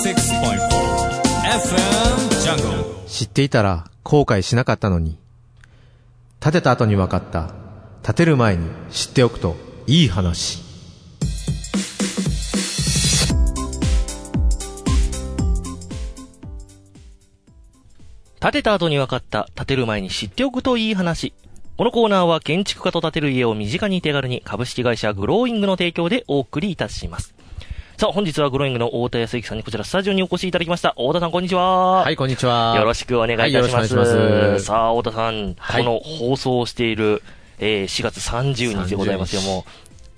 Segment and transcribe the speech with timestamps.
[0.00, 0.14] FM
[2.42, 5.18] Jungle 知っていたら後悔しなかったのに。
[6.40, 7.52] 建てた後に分かった。
[8.02, 10.62] 建てる前に知っておくといい話。
[18.40, 21.34] 建てた後に分かった、建てる前に知っておくといい話。
[21.76, 27.34] このコーナーは建築家と建てる家を身近に手軽に株式会社グローイングの提供でお送りいたします。
[28.00, 30.92] さあ、本日はグローイングの太田康之さんにこちらスタジオにお越しいただきました。
[30.92, 32.00] 太田さん、こんにちは。
[32.00, 32.74] はい、こんにちは。
[32.78, 33.52] よろしくお願いいたします。
[33.52, 33.94] はいよろしくお願いし
[34.54, 37.22] ますさあ、太田さん、はいこの放送をしている、
[37.58, 39.66] えー4月30日でございますよ、30日も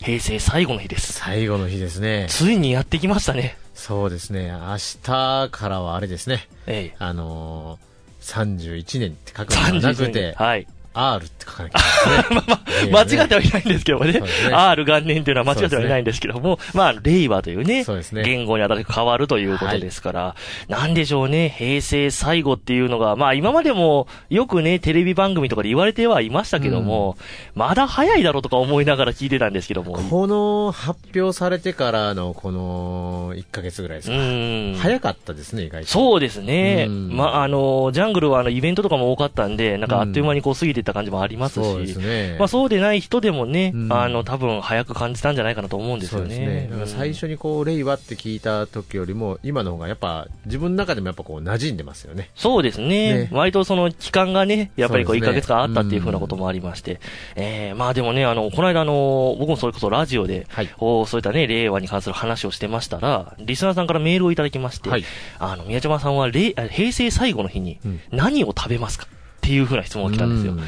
[0.00, 1.12] う、平成最後の日です。
[1.12, 2.26] 最後の日ですね。
[2.28, 3.58] ついにやってきましたね。
[3.74, 4.52] そうですね。
[4.52, 6.46] 明日からはあれですね。
[6.68, 10.68] えあのー、31年って書くえのではなく31て、はい。
[10.94, 12.92] R って書かなきゃいけないです ね。
[12.92, 14.12] 間違ってはいないんですけどもね。
[14.12, 14.20] ね
[14.52, 20.34] R 元年というのは間違ってはいないんですけども、まあ、令和というね、そうですね言語に新しく変わるということですから、
[20.68, 27.16] なんでしょうね、平成最後っていうのが、まあ今までもよくね、テレビ番組とかで言われてはいましたけども、
[27.54, 29.92] まだ早いだろうとか思いながら聞いてたんですけども。
[29.94, 34.20] この発表されてからのこの1ヶ月ぐらいですうか。
[34.20, 34.74] ん。
[34.76, 35.88] 早かったですね、意外と。
[35.88, 36.86] そうですね。
[36.88, 42.36] うんまあ、あの、ジャングルはあの、イベントとかも多かったんで、なんかあっという間にこう過ぎていった感じもありますし、そうですね。
[42.38, 46.68] まあそうでない人でもね、うんあの、多分早く感じたんじゃないかなと思うんですそうよね。
[46.68, 46.86] ですね。
[46.86, 52.30] 最初にこう、令和って聞いた時よりも、今の方がやっぱ、自分の中でもやっぱこう、馴染んでますよね。
[52.34, 52.88] そうですね。
[53.24, 57.00] ね割とその期間がね、やっぱりこう1そうですねヶ月間あったっていうふうなこともありまして。
[57.36, 65.04] ええまあでもね、あの、この間あの、僕もそれこそラジオで、はいこうそういったね、令和に関する話をしてましたら、リスナーさんからメールをいただきまして、はい
[65.38, 69.06] あの、宮島さんは平成最後の日にうん何を食べますか？
[69.42, 70.52] っていうふうな質問が来たんですよ。
[70.52, 70.60] うん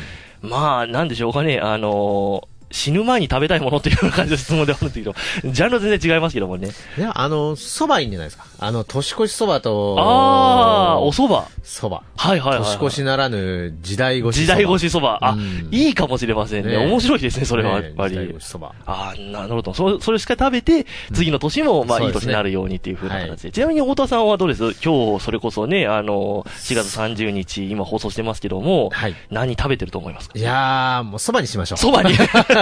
[0.50, 5.04] まあ、なんでしょうかね、あの死ぬ前に食べたいものっていうような感じの質問ではあるんですけ
[5.44, 6.70] ど、ジャンルは全然違いますけどもね。
[6.98, 8.44] いや、あの、蕎麦いいんじゃないですか。
[8.58, 11.34] あの、年越し蕎麦と、ああ、お蕎麦。
[11.62, 12.02] 蕎麦。
[12.16, 12.76] はいはいはい、はい。
[12.78, 14.42] 年越しならぬ時代越し蕎麦。
[14.42, 15.18] 時代越しそば。
[15.22, 16.72] あ、うんいいかもしれませんね。
[16.72, 18.14] ね面白いですね、それはやっねぱり。
[18.14, 18.72] 時代越し蕎麦。
[18.86, 19.72] ああ、なるほど。
[19.72, 23.52] そそれしか食べて、次の年も、まあ、いい年になるようにっていう風な形で。
[23.52, 24.74] ちなみに、太田さんはどうです？
[24.84, 30.38] 今日、それこそね、あの、4月30日、今放送してますけども、はい何食べてると思いますか？
[30.38, 31.78] いやー、もう蕎麦にしましょう。
[31.78, 32.14] そばに。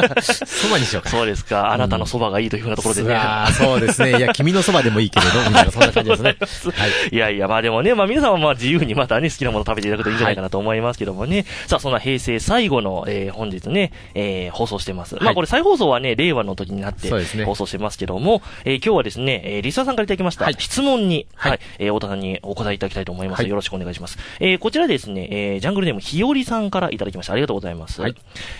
[0.08, 1.10] 蕎麦にしようか。
[1.10, 1.72] そうですか。
[1.72, 3.14] あなたのそばがいいという風なところでね。
[3.14, 4.18] あーそうですね。
[4.18, 6.36] いや、君の蕎麦でもいいけれど、みたいな、そんな感じですね。
[6.74, 7.14] はい。
[7.14, 11.44] いやいや、まあでもね、まあ皆さんはまあ自由にまたね、好きなもの食べていただくといいんじゃないかなと思いますけどもね。
[11.66, 15.16] さあ、そんな平成最後の、えー本日ね、えー放送してます。
[15.20, 17.08] まあこれ再放送はね、令和の時になって
[17.44, 23.41] 放送してますけども、えー今日はですね、えーリスナーさんからいただきました、はい質問に、は、はいいえー太田さんにお答えいただきたいと思います。
[23.41, 24.18] はいよろしくお願いします。
[24.41, 27.32] えーこちらですね、えージャングルネームひよりさんからいただきました。
[27.32, 28.00] ありがとうございます。
[28.00, 28.14] はい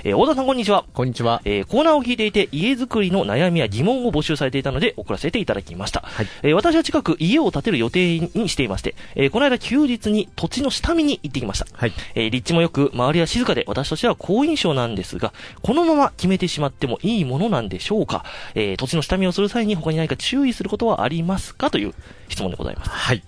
[0.05, 0.85] えー太田さんこんにちは。
[0.93, 1.32] こんにちは。
[1.45, 6.01] えーコーナーを聞いていて、家づくりの悩みや疑問を募集されていたので、送らせていただきました。
[6.05, 11.67] はいえー私は近く家を建てる予定にしていまして、えーこの間休日に土地の下見に行ってきました。
[11.73, 11.93] はい。
[12.15, 15.33] えー立地もよく、周りは静かで、私としては好印象なんですが、
[15.63, 21.71] このまま決めてしまってもいいものなんでしょうかえー土地の下見をする際に他に何か注意することはありますか？
[21.71, 21.95] という
[22.29, 22.91] 質問でございます。
[22.91, 23.23] はい。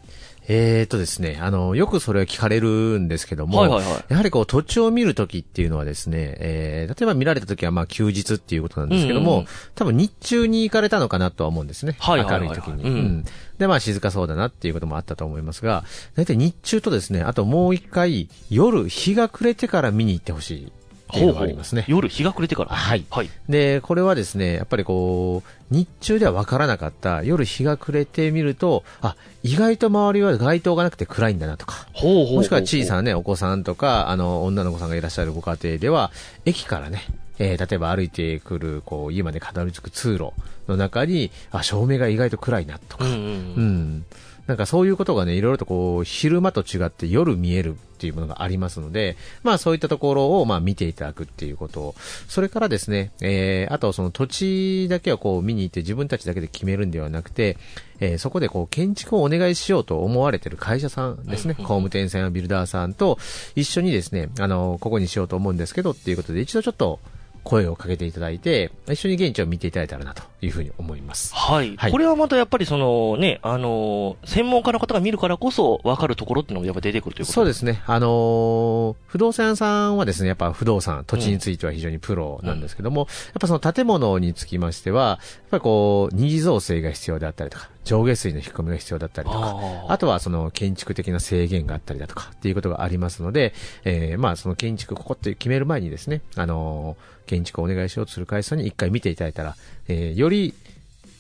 [0.47, 4.05] えーとですね、あの、よくそれは聞かれるんですけども、はいはいはい。
[4.09, 11.97] やはりこう土地を見るときっていうのはですね、えー、例えば見られたときはまあ休日っていうことなんですけども、うんうん多分日中に行かれたのかなとは思うんですね。
[11.99, 12.49] はいはいはいはい。
[12.49, 13.25] 明るいときに、うん。
[13.59, 15.84] で、まあ静かそうだなっていうこともあったと思いますが、
[16.15, 20.72] 大体日中とですね、あともう一回、夜日が暮れてから見に行ってほしい
[21.12, 21.84] っていうのがありますね。
[21.87, 22.75] 夜日が暮れてから。
[22.75, 23.31] はいはい。
[23.48, 36.10] で、これはですね、やっぱりこう、日中では分からなかった、夜日が暮れてみると、あ、意外と周りは街灯がなくて暗いんだなとか、ほうほうほうもしくは小さなね、お子さんとか、あの、女の子さんがいらっしゃるご家庭では、
[36.44, 37.03] 駅からね、
[37.38, 40.32] えー例えば歩いてくる、こう、家までたどり着く通路
[40.69, 43.28] の中に、あ、照明が意外と暗いなとか、うんうんうう
[43.62, 44.04] ん。
[44.47, 44.49] ん。
[44.49, 51.94] なんかそういうことがね、いろいろとこう、昼間と違って夜見えるっていうものがありますので、まあそういったところをまあ見ていただくっていうこと
[52.28, 57.57] それからですね、えー、あとその土地だけをこう見に行って自分たちだけで決めるんではなくて、
[58.01, 63.18] えー、そこでこう建築をお願いしようと思われてる会社さんですね、工務店さんやビルダーさんと
[63.54, 67.01] 一緒にですね、あの、ここにしようと思うんですけどっていうことで一度ちょっと
[67.44, 71.34] 声をかけていただいて、一緒に現地を見ていただいたらなというふうに思います。
[71.34, 71.76] はい。
[71.76, 77.82] はいこれはまたやっぱりそのね、あのー専門家の方が見るからこそ分かるところっていうのもやっぱ出てくるということそうですね。
[77.86, 83.08] あのー不動産屋さんはですね、やっぱ不動産、土地については非常にプロなんですけども、やっ
[83.41, 85.18] ぱその建物につきましては、やっ
[85.50, 89.57] ぱりこう、二次造成が必要であったりとか、上下水の引き込みが必要だったりとか、
[89.89, 93.54] あとはその建築的な制限があったりだとかっていうことがありますので、
[93.84, 99.57] えー、まあその建築ここって決める前にですね、あのー建築をお願いしようとする会社に一回見ていただいたら、
[99.89, 100.54] えー、より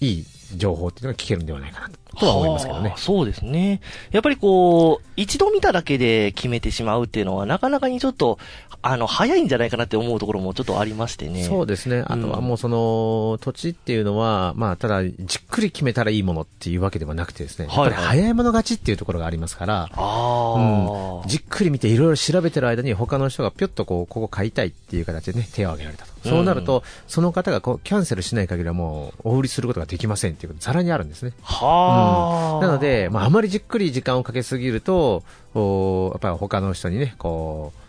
[0.00, 0.26] いい
[0.56, 2.04] 情報っていうのが聞けるんではないかなと。
[2.16, 2.98] とは思いますけどねはあ。
[2.98, 3.80] そうですね。
[4.12, 8.38] やっぱりこう、一度見ただけで決めてしまうっていうのは、なかなかにちょっと、
[8.86, 11.44] あの、早いんじゃないかなって思うところもちょっとありましてね。
[11.44, 12.04] そうですね。
[12.06, 26.12] あとはもうその、土地っていうのは、まあ、ただ、じっくり決めたらいいものっていうわけではなくてですね、はいぱり早い者勝ちっていうところがありますから、ああ、うん、じっくり見ていろいろ調べてる間に他の人がぴょっとこう、ここ買いたいっていう形でね、手を挙げられたと。
[26.28, 31.32] そうなると、その方がこうキャンセルしない限りはもう、お売りすることができませんっていうことざらにあるんですね。
[31.42, 35.22] はあ、なので、まあ、あまりじっくり時間をかけすぎると、
[35.54, 37.83] おやっぱり他の人にね、こう、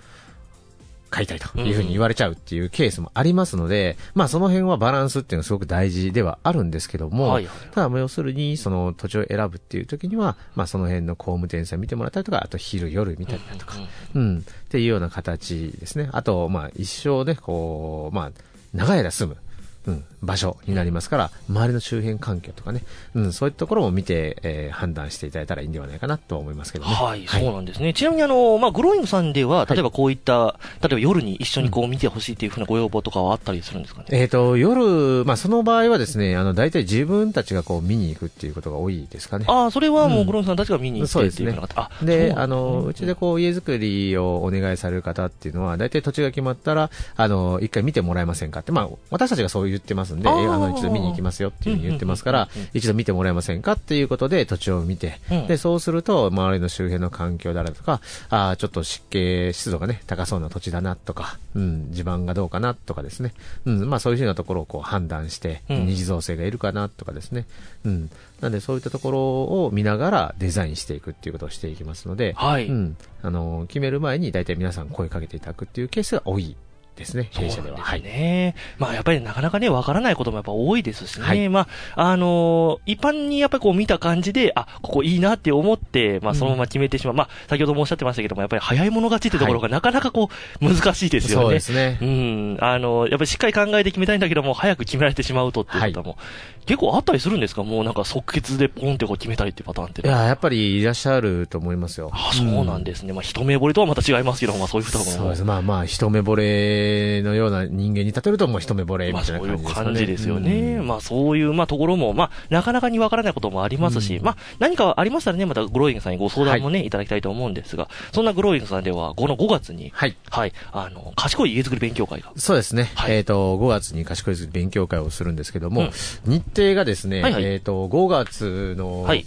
[1.10, 13.76] 買いたいというふうに言われちゃうっていうケースもありますので、まあその辺はバランスっていうのはすごく大事ではあるんですけども、はいはいただまあ要するにその土地を選ぶっていう時には、まあその辺の工務店さん見てもらったりとか、あと昼夜見たりだとか、
[14.14, 16.10] うん、っていうような形ですね。
[16.12, 18.32] あと、まあ一生ね、こう、まあ
[18.74, 19.38] 長い間住む。
[19.88, 22.82] うん、場所になりますから、周りの周辺環境とかね、
[23.14, 26.94] うん、そういったところも見て、えー判断していただいたらいいんではないかなとは思いますけどね。
[26.94, 27.94] はい、そうなんですね。
[27.94, 34.08] ちなみにあの、まあ、グローイングさんでは、い例えばこういった、例えば夜に一緒にこう見てほしいっていうふうなご要望とかはあったりするんですかね？
[34.12, 39.46] えっ、と、夜、まあ、その場合はですね、あの、大体自分たちがこう見に行くっていうことが多いですかね。
[39.48, 41.82] ああ、それはもううんグローイングさんたちが見に行ってっていうふうな方。
[41.82, 55.48] あ、で、そうあの、うちでこう、家づくりをお願いされる方っていうのは、大体土地が決まったら、あの、一回見てもらえませんかって、まあ、私たちがそう言ってますんで、あの、一度見に行きますよっていうふうに言ってますから一度見てもらえませんかっていうことで土地を見て、うん。
[55.48, 63.34] で、そうすると、周りの周辺の環境であるとか、あーちょっと湿気、湿度がね、高そうな土地だなとか、うん、地盤がどうかなとかですね、
[63.66, 65.86] うん、まあそういうふうなところをこう判断して、うん。
[65.86, 67.46] 二次造成がいるかなとかですね、
[67.84, 68.10] うん。
[68.42, 72.68] なんでそういったところを見ながらデザインしていくっていうことをしていきますので、はい。
[72.68, 72.98] うん。
[73.22, 76.56] あの、決める前に大体皆さん声かけていただくっていうケースが多い
[76.96, 77.78] ですね、弊社では。
[77.78, 78.56] そうなんですね。
[78.78, 81.26] まあやっぱりなかなかね、わからないこともやっぱ多いですしね。
[81.26, 87.14] はいまあ、あのー一般にやっぱりこう見た感じで、あ、ここいいなって思って、まあそのまま決めてしまう。
[87.16, 90.30] まあ、先ほどもおっしゃってましたけども、やっぱり早い者勝ちってところがなかなかこ
[90.62, 91.44] う、難しいですよね。
[91.44, 92.06] そうですねう。
[92.06, 92.58] ん。
[92.62, 96.18] あの、やっぱりしっかり考えて決めたいんだけども、早く決められてしまうとっていう方も、
[96.66, 97.64] 結構あったりするんですか？
[97.64, 102.10] もうなんか即決でポンってこう決めたいっていうパターンっていや、やっぱりいらっしゃると思いますよ。
[102.14, 103.14] あ、そうなんですね。
[103.14, 105.06] まあ一目惚れとはまた違いますけど、まあそういう方も。
[105.06, 105.44] そうです。
[105.44, 106.85] まあまあ、一目惚れ
[107.24, 109.86] のような人間に例えると、もう一目惚れみまあたいな感じですかね。
[109.86, 110.76] 感じですよね。
[110.78, 120.16] うんまあそういう、まあところも、まあなかなかにわからないこともありますし、うんまあ何かありましたらね、またグローイングさんにご相談もね、い、ただきたいと思うんですが、そんなグローイングさんでは、この5月に、はい。
[120.30, 122.32] はい、あの、賢い家づくり勉強会が。
[122.36, 122.92] そうですね。
[122.96, 125.92] はいえっ、と、5月に賢いず勉強会をするんですけども、うん
[126.26, 129.26] 日程がですね、はいはいえっ、と、5月の、はい。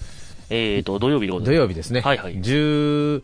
[0.51, 2.01] えーと、土曜日土いま曜日ですね。
[2.01, 3.23] はいはい10、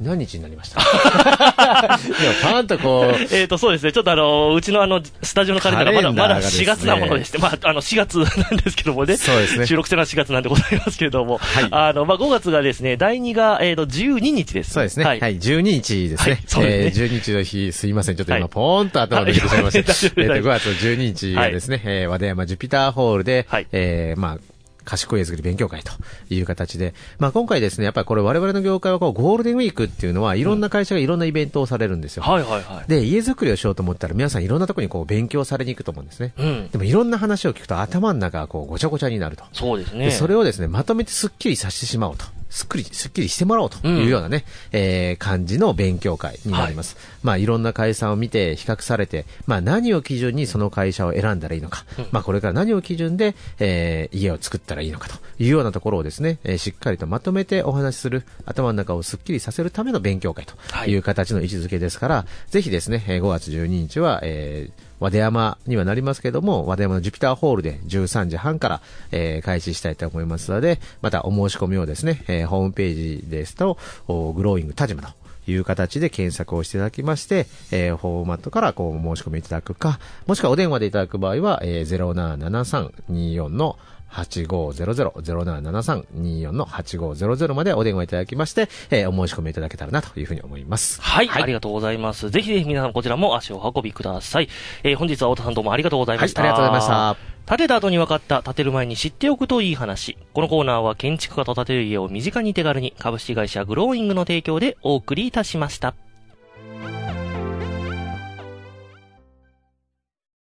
[0.00, 0.80] 何日になりました？
[2.42, 3.36] パーンとこう、す。
[3.36, 3.92] えーと、そうですね。
[3.92, 9.16] ちょっとあの、うちのあの、スタジオのカレンダーがまだ、まだカレンダーがですね4月なものでして、まあ、あの、4月なんですけどもね。
[9.16, 11.38] そうですね収録してるのは4月なんでございますけれども。
[11.38, 14.72] はいあの、まあ、5月がですね、第2が、えーと、12日です。
[14.72, 15.04] そうですね。
[15.04, 15.20] はい。
[15.20, 16.32] 12日ですね。
[16.34, 18.16] はいそうですねえー12日の日、すいません。
[18.16, 19.92] ちょっと今、はいポーンと頭抜けてしまいました。
[19.92, 24.38] はいえっと、5月の12日がですね、えー和田山ジュピターホールで、はいえーまあ、
[24.86, 25.92] 賢い絵作り勉強会と
[26.30, 32.22] いう形で、まあ今回ですね、やっぱりこれ我々の業界はこうゴールデンウィークっていうのは、いろんな会社がいろんなイベントをされるんですよ。
[32.22, 32.88] はいはいはい。
[32.88, 36.32] で、家づくりをしようと思ったら皆さんいろんなところにこう勉強されに行くと思うんですね。
[36.38, 36.68] うん。
[36.70, 39.44] でもいろんな話を聞くと頭の中がこうごちゃごちゃになると。
[39.52, 40.06] そうですね。
[40.06, 42.24] で、それをですね、まとめてスッキリさせてしまおうと。
[42.48, 46.96] すっくり、すっきりしてもらおうというようなね、えー感じの勉強会になります。
[47.22, 60.54] まあ、いろんな会社を見て比較されて、まあ、何を基準にその会社を選んだらいいのか、まあ、これから何を基準で、えー家を作ったらいいのかというようなところをですね、えーしっかりとまとめてお話しする、頭の中をすっきりさせるための勉強会と
[60.88, 68.80] いう形の位置づけですから、ぜひですね、えー5月12日は、えー和出山にはなりますけども、和出山のジュピターホールで13時半から、
[69.12, 75.08] えー開始したいと思いますので、またお申し込みをですね、えーホームページですと、グローイング田島と
[75.46, 83.78] いう形で検索をしていただきまして、えーフォーマットからこう申し込みいただくか、もしくはお電話でいただく場合は、えー、077324の
[84.10, 91.00] 8500、077324の8500までお電話いただきまして、えーお申し込みいただけたらなというふうに思います。
[91.00, 92.30] はい、ありがとうございます。
[92.30, 94.48] ぜひぜひ皆さんこちらも足を運びください。
[94.82, 96.42] えー本日は太田さんどうもありがとうございました。
[96.42, 97.36] はいありがとうございました。
[97.46, 100.18] 建てた後に分かった建てる前に知っておくといい話。
[100.32, 105.94] このコーナーは建築家と建てる家を身近に手軽に株式会社グローイングの提供でお送りいたしました。